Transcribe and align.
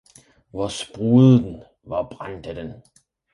hvor 0.49 0.67
sprudede 0.67 1.43
den, 1.43 1.63
hvor 1.83 2.07
brændte 2.19 2.55
den! 2.55 2.71